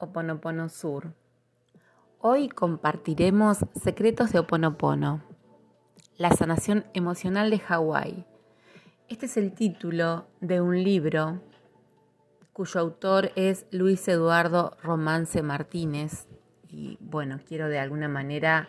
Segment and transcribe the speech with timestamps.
[0.00, 1.12] Oponopono Sur.
[2.20, 5.24] Hoy compartiremos Secretos de Oponopono,
[6.16, 8.24] la sanación emocional de Hawái.
[9.08, 11.40] Este es el título de un libro
[12.52, 16.28] cuyo autor es Luis Eduardo Romance Martínez
[16.68, 18.68] y bueno, quiero de alguna manera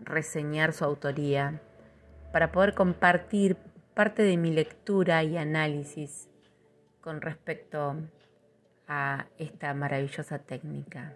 [0.00, 1.62] reseñar su autoría
[2.32, 3.56] para poder compartir
[3.94, 6.28] parte de mi lectura y análisis
[7.00, 7.96] con respecto a
[9.38, 11.14] esta maravillosa técnica.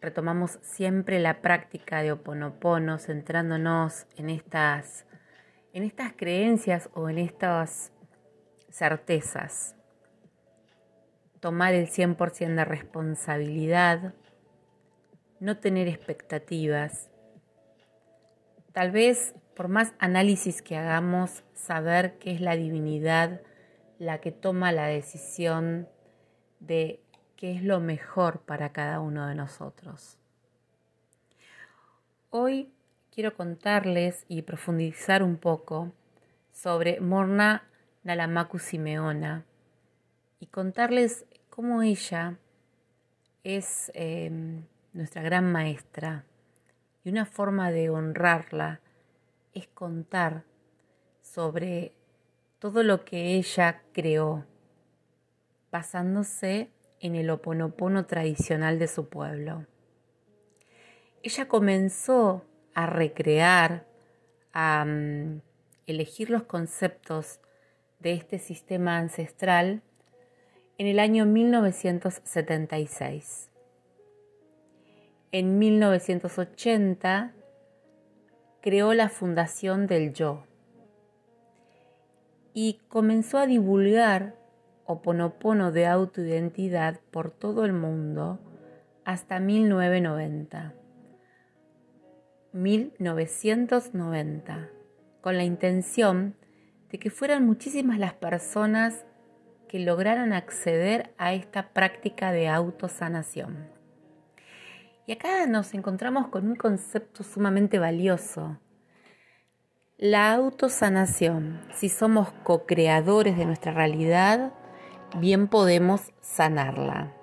[0.00, 5.06] Retomamos siempre la práctica de Oponopono centrándonos en estas,
[5.72, 7.90] en estas creencias o en estas
[8.70, 9.76] certezas.
[11.40, 14.14] Tomar el 100% de responsabilidad,
[15.40, 17.10] no tener expectativas.
[18.72, 23.40] Tal vez por más análisis que hagamos, saber qué es la divinidad
[23.98, 25.88] la que toma la decisión
[26.60, 27.00] de
[27.36, 30.18] qué es lo mejor para cada uno de nosotros.
[32.30, 32.72] Hoy
[33.12, 35.92] quiero contarles y profundizar un poco
[36.52, 37.68] sobre Morna
[38.02, 39.44] Nalamaku Simeona
[40.40, 42.38] y contarles cómo ella
[43.44, 46.24] es em, nuestra gran maestra
[47.04, 48.80] y una forma de honrarla
[49.52, 50.44] es contar
[51.22, 51.92] sobre
[52.64, 54.46] todo lo que ella creó,
[55.70, 59.66] basándose en el oponopono tradicional de su pueblo.
[61.22, 62.42] Ella comenzó
[62.72, 63.86] a recrear,
[64.54, 65.42] a mm,
[65.86, 67.38] elegir los conceptos
[67.98, 69.82] de este sistema ancestral
[70.78, 73.50] en el año 1976.
[75.32, 77.34] En 1980
[78.62, 80.46] creó la Fundación del Yo
[82.54, 84.36] y comenzó a divulgar
[84.86, 88.38] Oponopono de autoidentidad por todo el mundo
[89.04, 90.74] hasta 1990.
[92.52, 94.68] 1990,
[95.20, 96.36] con la intención
[96.90, 99.04] de que fueran muchísimas las personas
[99.68, 103.66] que lograran acceder a esta práctica de autosanación.
[105.06, 108.58] Y acá nos encontramos con un concepto sumamente valioso,
[110.04, 111.62] la autosanación.
[111.72, 114.52] Si somos co-creadores de nuestra realidad,
[115.16, 117.14] bien podemos sanarla.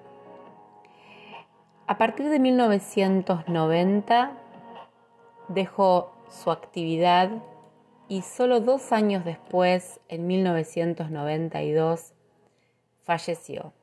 [1.86, 4.31] A partir de 1990
[5.50, 7.30] dejó su actividad
[8.08, 12.14] y solo dos años después, en 1992,
[13.03, 13.74] falleció.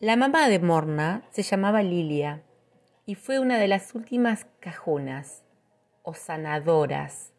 [0.00, 2.42] La mamá de Morna se llamaba Lilia
[3.04, 5.44] y fue una de las últimas cajunas
[6.08, 7.34] o sanadoras,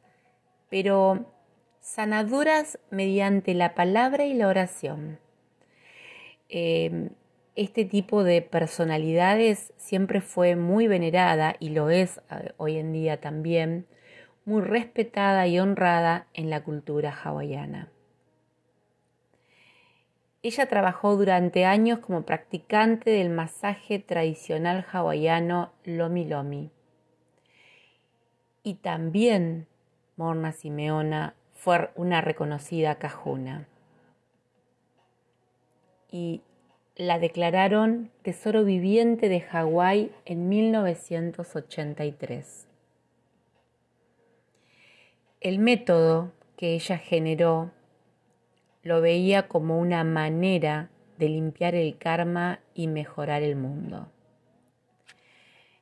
[0.69, 1.25] pero
[1.79, 5.17] sanadoras mediante la palabra y la oración.
[6.49, 7.09] Em,
[7.55, 13.19] este tipo de personalidades siempre fue muy venerada y lo es eh, hoy en día
[13.19, 13.87] también,
[14.45, 17.89] muy respetada y honrada en la cultura hawaiana.
[20.43, 26.71] Ella trabajó durante años como practicante del masaje tradicional hawaiano Lomi Lomi
[28.63, 29.67] y también
[30.17, 33.67] Morna Simeona fue una reconocida cajuna.
[36.11, 36.41] Y
[36.95, 42.67] la declararon Tesoro Viviente de Hawái en 1983.
[45.39, 47.71] El método que ella generó
[48.83, 54.11] lo veía como una manera de limpiar el karma y mejorar el mundo.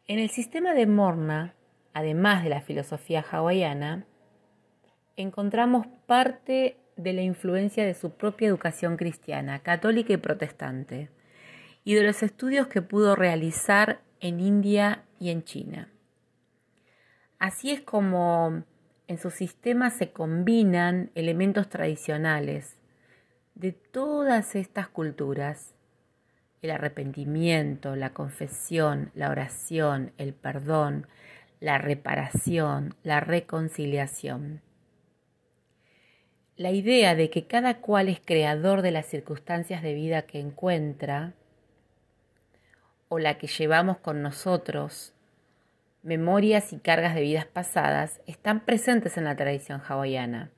[0.08, 1.56] En el sistema de Morna
[1.98, 4.06] además de la filosofía hawaiana,
[5.16, 11.10] encontramos parte de la influencia de su propia educación cristiana, católica y protestante,
[11.84, 15.90] y de los estudios que pudo realizar en India y en China.
[17.40, 18.62] Así es como
[19.08, 22.78] en su sistema se combinan elementos tradicionales
[23.56, 25.74] de todas estas culturas,
[26.62, 31.08] el arrepentimiento, la confesión, la oración, el perdón,
[31.60, 34.62] la reparación, la reconciliación.
[36.56, 41.34] La idea de que cada cual es creador de las circunstancias de vida que encuentra
[43.10, 45.14] o la que llevamos con nosotros,
[46.04, 50.52] memorias y cargas de vidas pasadas, están presentes en la tradición hawaiana.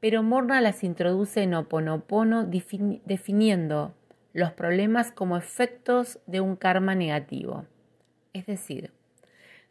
[0.00, 3.94] Pero Morna las introduce en Oponopono definiendo
[4.32, 7.66] los problemas como efectos de un karma negativo.
[8.32, 8.90] Es decir,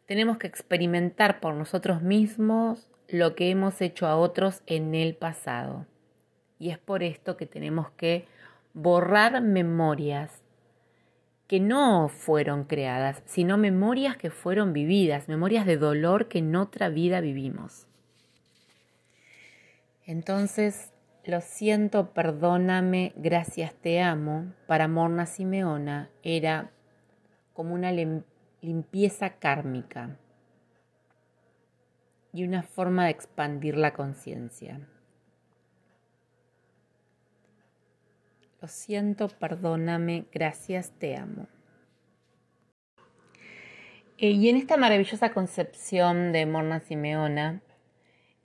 [0.06, 5.86] tenemos que experimentar por nosotros mismos lo que hemos hecho a otros en el pasado.
[6.58, 8.26] Y es por esto que tenemos que
[8.72, 10.42] borrar memorias
[11.46, 16.88] que no fueron creadas, sino memorias que fueron vividas, memorias de dolor que en otra
[16.88, 17.86] vida vivimos.
[20.06, 20.92] Entonces,
[21.24, 26.70] lo siento, perdóname, gracias, te amo, para Morna Simeona era
[27.52, 27.92] como una
[28.62, 30.16] limpieza kármica
[32.32, 34.80] y una forma de expandir la conciencia.
[38.60, 41.48] Lo siento, perdóname, gracias, te amo.
[44.18, 47.60] Eh, y en esta maravillosa concepción de Morna Simeona,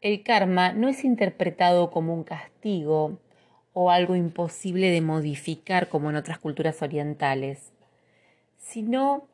[0.02, 3.20] el karma no es interpretado como un castigo
[3.74, 7.72] o algo imposible de modificar como en otras culturas orientales,
[8.58, 9.28] sino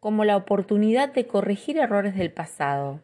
[0.00, 3.00] como la oportunidad de corregir errores del pasado,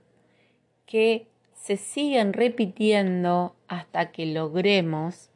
[0.86, 5.30] que se siguen repitiendo hasta que logremos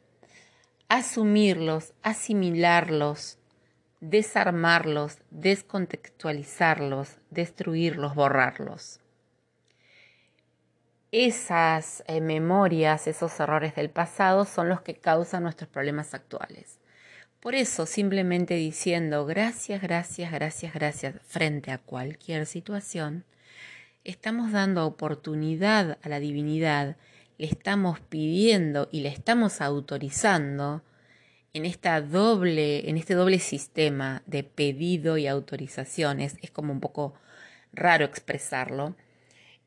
[0.89, 3.37] asumirlos, asimilarlos,
[3.99, 8.99] desarmarlos, descontextualizarlos, destruirlos, borrarlos.
[11.11, 16.76] Esas eh, memorias, esos errores del pasado son los que causan nuestros problemas actuales.
[17.39, 23.25] Por eso, simplemente diciendo gracias, gracias, gracias, gracias frente a cualquier situación,
[24.03, 26.97] estamos dando oportunidad a la divinidad
[27.37, 30.83] le estamos pidiendo y le estamos autorizando
[31.53, 37.13] en esta doble, en este doble sistema de pedido y autorizaciones, es como un poco
[37.73, 38.95] raro expresarlo,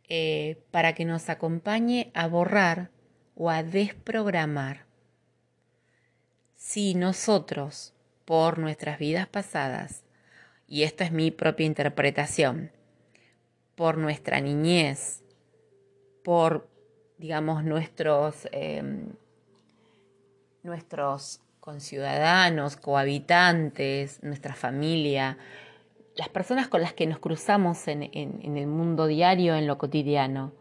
[0.08, 2.90] eh, para que nos acompañe a borrar
[3.34, 4.89] o a desprogramar.
[6.62, 7.94] Si nosotros,
[8.26, 10.04] por nuestras vidas pasadas,
[10.68, 12.70] y esta es mi propia interpretación,
[13.76, 15.24] por nuestra niñez,
[16.22, 16.68] por
[17.16, 19.14] digamos, nuestros, em,
[20.62, 25.38] nuestros conciudadanos, cohabitantes, nuestra familia,
[26.14, 30.52] las personas con las que nos cruzamos en, el mundo diario, en lo cotidiano.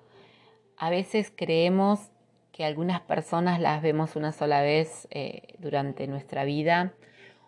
[0.78, 2.10] A veces creemos
[2.60, 6.94] que algunas personas las vemos una sola vez eh, durante nuestra vida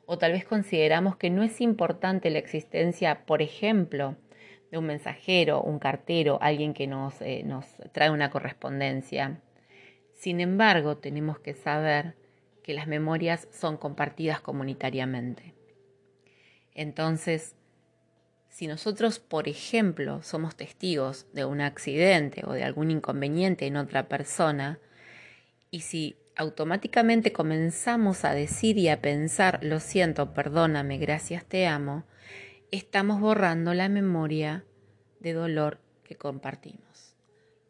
[0.05, 4.15] o tal vez consideramos que no es importante la existencia, por ejemplo,
[4.71, 9.41] de un mensajero, un cartero, alguien que nos, eh, nos trae una correspondencia.
[10.13, 12.15] Sin embargo, tenemos que saber
[12.63, 15.53] que las memorias son compartidas comunitariamente.
[16.73, 17.57] Entonces,
[18.47, 24.07] si nosotros, por ejemplo, somos testigos de un accidente o de algún inconveniente en otra
[24.07, 24.79] persona,
[25.71, 32.03] y si automáticamente comenzamos a decir y a pensar, lo siento, perdóname, gracias, te amo,
[32.71, 34.65] estamos borrando la memoria
[35.21, 37.15] de dolor que compartimos.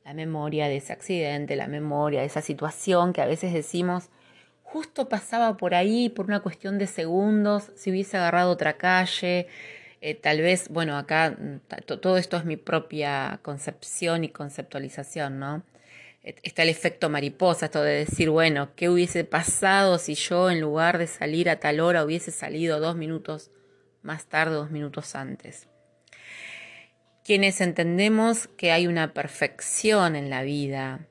[0.03, 4.09] La memoria de ese accidente, la memoria de esa situación que a veces decimos,
[4.63, 9.47] justo pasaba por ahí por una cuestión de segundos, si hubiese agarrado otra calle,
[10.01, 11.37] eh, tal vez, bueno, acá
[11.85, 15.63] todo esto es mi propia concepción y conceptualización, ¿no?
[16.23, 20.99] Está el efecto mariposa, esto de decir, bueno, ¿qué hubiese pasado si yo en lugar
[20.99, 23.51] de salir a tal hora hubiese salido dos minutos
[24.03, 25.67] más tarde, dos minutos antes.
[27.23, 31.07] Quienes entendemos que hay una perfección en la vida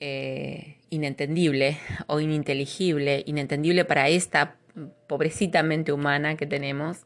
[0.00, 4.56] eh, inentendible o ininteligible, inentendible para esta
[5.08, 7.04] pobrecita mente humana que tenemos,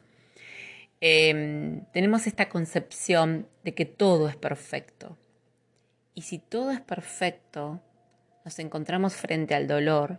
[1.00, 5.17] em, tenemos esta concepción de que todo es perfecto.
[6.17, 7.83] Y si todo es perfecto,
[8.43, 10.19] nos encontramos frente al dolor,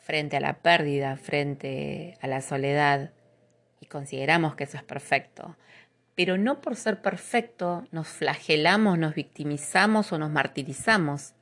[0.00, 3.12] frente a la pérdida, frente a la soledad,
[3.78, 5.56] y consideramos que eso es perfecto.
[6.16, 11.34] Pero no por ser perfecto nos flagelamos, nos victimizamos o nos martirizamos.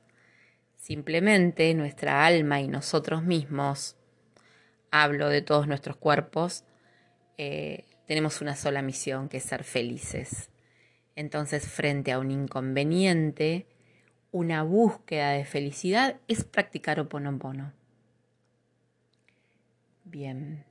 [0.77, 3.97] Simplemente nuestra alma y nosotros mismos,
[4.91, 6.63] hablo de todos nuestros cuerpos,
[7.39, 10.51] eh, tenemos una sola misión, que es ser felices.
[11.15, 13.65] Entonces, frente a un inconveniente,
[14.31, 17.73] una búsqueda de felicidad es practicar oponopono.
[20.05, 20.63] Bien.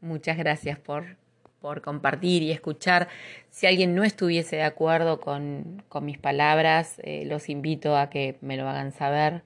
[0.00, 1.16] Muchas gracias por,
[1.60, 3.08] por compartir y escuchar.
[3.50, 8.56] Si alguien no estuviese de acuerdo con, mis palabras, eh, los invito a que me
[8.56, 9.44] lo hagan saber,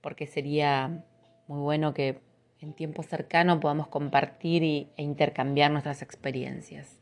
[0.00, 1.04] porque sería
[1.48, 2.20] muy bueno que
[2.60, 7.01] en tiempo cercano podamos compartir e intercambiar nuestras experiencias.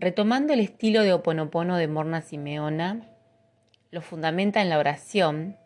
[0.00, 3.06] Retomando el estilo de Oponopono de Morna Simeona,
[3.90, 5.58] lo fundamenta en la oración,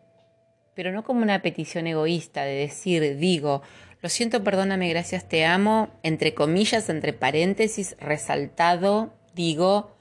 [0.73, 3.61] pero no como una petición egoísta de decir, digo,
[4.01, 9.95] lo siento, perdóname, gracias, te amo, entre comillas, entre paréntesis, resaltado, digo,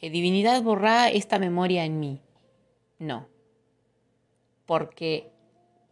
[0.00, 2.20] eh, divinidad borra esta memoria en mí.
[3.00, 3.26] No,
[4.64, 5.32] porque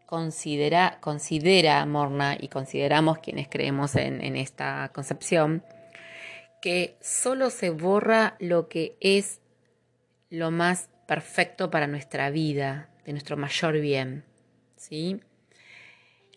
[0.06, 5.64] considera, considera Morna y consideramos quienes creemos en esta concepción,
[6.60, 9.40] que solo se borra lo que es
[10.28, 14.24] lo más perfecto para nuestra vida, de nuestro mayor bien.
[14.76, 15.20] ¿sí?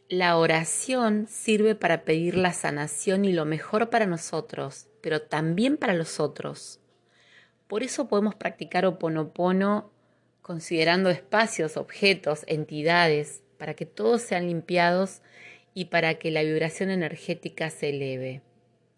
[0.10, 5.94] La oración sirve para pedir la sanación y lo mejor para nosotros, pero también para
[5.94, 6.80] los otros.
[7.68, 9.92] Por eso podemos practicar oponopono
[10.42, 15.22] considerando espacios, objetos, entidades, para que todos sean limpiados
[15.74, 18.42] y para que la vibración energética se eleve.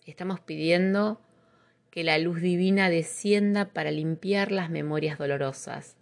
[0.06, 1.20] Estamos pidiendo
[1.90, 5.96] que la luz divina descienda para limpiar las memorias dolorosas,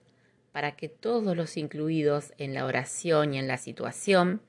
[0.52, 4.42] para que todos los incluidos en la oración y en la situación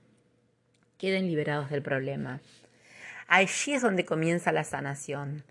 [0.99, 2.41] queden liberados del problema.
[3.29, 5.45] Allí es donde comienza la sanación,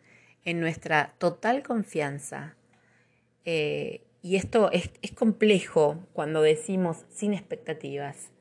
[0.44, 2.56] en nuestra total confianza.
[3.46, 8.33] Eh, y esto es, es complejo cuando decimos sin expectativas.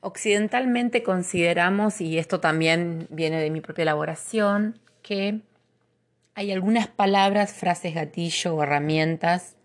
[0.00, 5.40] Occidentalmente consideramos, y esto también viene de mi propia elaboración, que
[6.34, 9.56] hay algunas palabras, frases gatillo o herramientas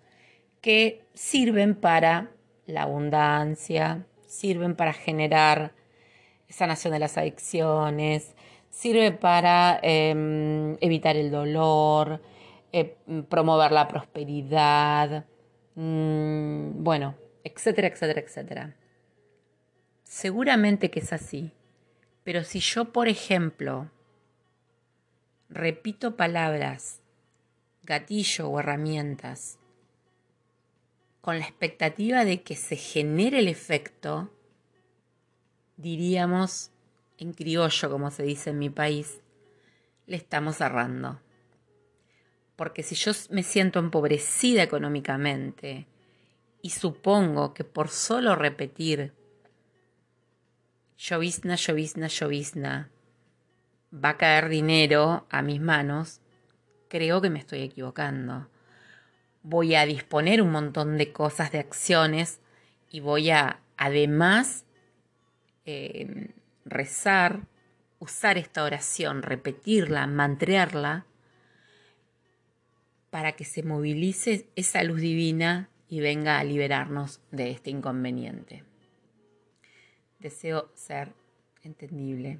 [0.59, 2.31] que sirven para
[2.65, 5.73] la abundancia, sirven para generar
[6.49, 8.33] sanación de las adicciones,
[8.71, 12.21] sirve para em, evitar el dolor,
[12.71, 12.95] eh,
[13.29, 15.25] promover la prosperidad,
[15.75, 18.75] mm, bueno, etcétera, etcétera, etcétera.
[20.13, 21.51] Seguramente que es así.
[22.23, 23.89] Pero si yo, por ejemplo,
[25.49, 27.01] repito palabras,
[27.81, 29.57] gatillo o herramientas,
[31.19, 34.31] con la expectativa de que se genere el efecto,
[35.77, 36.69] diríamos
[37.17, 39.19] en criollo, como se dice en mi país,
[40.05, 41.19] le estamos cerrando.
[42.55, 45.87] Porque si yo me siento empobrecida económicamente
[46.61, 49.11] y supongo que por solo repetir
[50.97, 52.89] llovizna, llovizna, llovizna,
[53.93, 56.21] va a caer dinero a mis manos,
[56.87, 58.49] creo que me estoy equivocando.
[59.41, 62.39] Voy a disponer un montón de cosas, de acciones,
[62.89, 64.65] y voy a además
[65.65, 66.33] eh,
[66.65, 67.47] rezar,
[67.99, 71.05] usar esta oración, repetirla, mantrearla,
[73.09, 78.63] para que se movilice esa luz divina y venga a liberarnos de este inconveniente.
[80.23, 81.11] Deseo ser
[81.63, 82.39] entendible.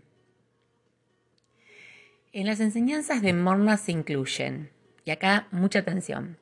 [2.32, 4.72] En las enseñanzas de Morna se incluyen,
[5.04, 6.38] y acá mucha atención,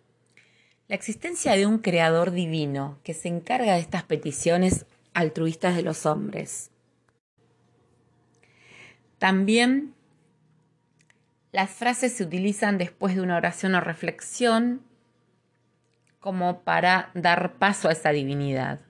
[0.88, 6.06] la existencia de un creador divino que se encarga de estas peticiones altruistas de los
[6.06, 6.70] hombres.
[9.18, 9.96] También
[11.52, 14.84] las frases se utilizan después de una oración o reflexión
[16.20, 18.82] como para dar paso a esa divinidad.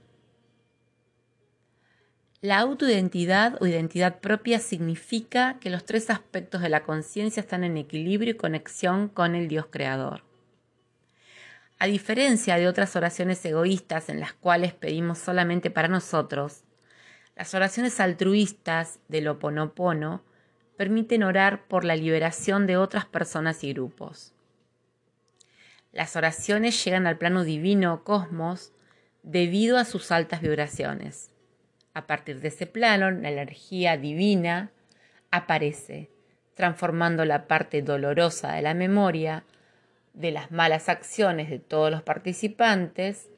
[2.43, 7.77] La autoidentidad o identidad propia significa que los tres aspectos de la conciencia están en
[7.77, 10.23] equilibrio y conexión con el Dios creador.
[11.77, 16.63] A diferencia de otras oraciones egoístas en las cuales pedimos solamente para nosotros,
[17.35, 20.23] las oraciones altruistas del Ho Oponopono
[20.77, 24.33] permiten orar por la liberación de otras personas y grupos.
[25.91, 28.73] Las oraciones llegan al plano divino o cosmos
[29.21, 31.30] debido a sus altas vibraciones.
[31.93, 34.71] A partir de ese plano, la energía divina
[35.29, 36.09] aparece,
[36.53, 39.43] transformando la parte dolorosa de la memoria,
[40.13, 43.29] de las malas acciones de todos los participantes,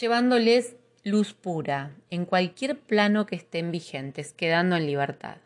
[0.00, 5.38] llevándoles luz pura en cualquier plano que estén vigentes, quedando en libertad.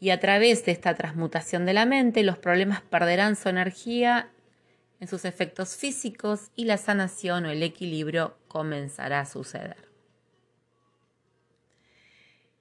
[0.00, 4.30] Y a través de esta transmutación de la mente, los problemas perderán su energía
[5.00, 9.93] en sus efectos físicos y la sanación o el equilibrio comenzará a suceder.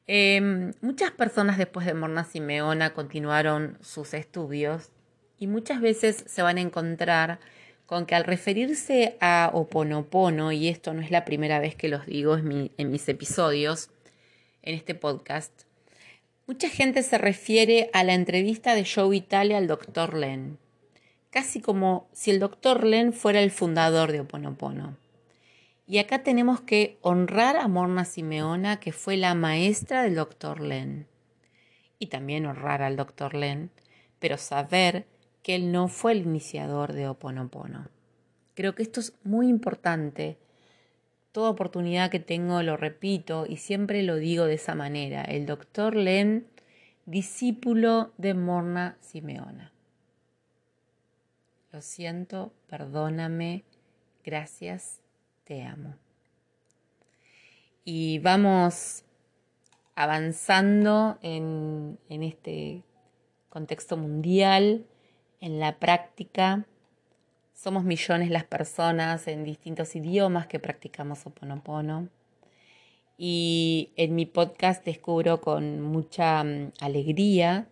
[0.05, 4.89] Em, muchas personas después de Morna Simeona continuaron sus estudios
[5.39, 7.39] y muchas veces se van a encontrar
[7.85, 12.05] con que al referirse a Oponopono, y esto no es la primera vez que los
[12.05, 13.89] digo en mis episodios,
[14.61, 15.51] en este podcast,
[16.47, 20.13] mucha gente se refiere a la entrevista de Joe Vitale al Dr.
[20.15, 20.57] Len,
[21.29, 22.83] casi como si el Dr.
[22.85, 24.97] Len fuera el fundador de Oponopono.
[25.85, 31.07] Y acá tenemos que honrar a Morna Simeona, que fue la maestra del doctor Len.
[31.99, 33.69] Y también honrar al doctor Len,
[34.19, 35.05] pero saber
[35.41, 37.89] que él no fue el iniciador de Oponopono.
[38.53, 40.37] Creo que esto es muy importante.
[41.33, 45.23] Toda oportunidad que tengo lo repito y siempre lo digo de esa manera.
[45.23, 46.47] El doctor Len,
[47.05, 49.73] discípulo de Morna Simeona.
[51.73, 53.65] Lo siento, perdóname,
[54.23, 55.02] gracias
[55.43, 55.95] te amo.
[57.85, 59.03] y vamos
[59.95, 62.83] avanzando en, este
[63.49, 64.85] contexto mundial,
[65.39, 66.65] en la práctica.
[67.53, 72.09] Somos millones las personas en distintos idiomas que practicamos Oponopono.
[73.17, 77.67] Y en mi podcast descubro con mucha mm, alegría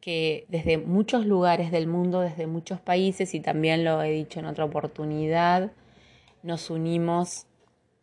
[0.00, 4.46] que desde muchos lugares del mundo, desde muchos países, y también lo he dicho en
[4.46, 5.72] otra oportunidad,
[6.42, 7.46] nos unimos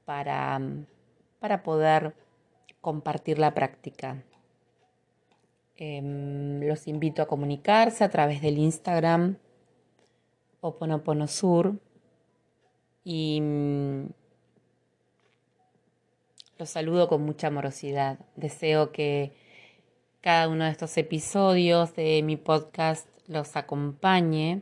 [0.05, 0.85] para, mm,
[1.39, 2.15] para poder
[2.81, 4.23] compartir la práctica.
[5.75, 9.37] Em, los invito a comunicarse a través del Instagram
[10.61, 11.79] Oponoponosur
[13.03, 14.05] y mm,
[16.57, 18.19] los saludo con mucha amorosidad.
[18.35, 19.33] Deseo que
[20.21, 24.61] cada uno de estos episodios de mi podcast los acompañe,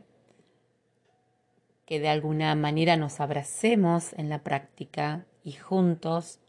[1.86, 6.40] que de alguna manera nos abracemos en la práctica y juntos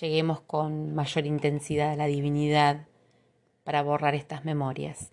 [0.00, 2.86] lleguemos con mayor intensidad a la divinidad
[3.64, 5.12] para borrar estas memorias.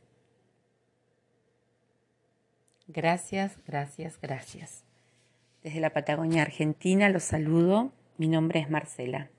[2.88, 4.84] Gracias, gracias, gracias.
[5.64, 7.92] Desde la Patagonia Argentina los saludo.
[8.18, 9.30] Mi nombre es Marcela.